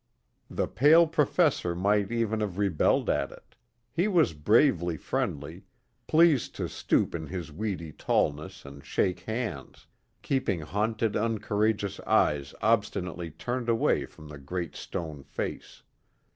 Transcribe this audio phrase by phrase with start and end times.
[0.49, 3.53] The Pale Professor might even have rebelled at it
[3.91, 5.61] he was bravely friendly,
[6.07, 9.85] pleased to stoop in his weedy tallness and shake hands,
[10.23, 15.83] keeping haunted uncourageous eyes obstinately turned away from the great stone face.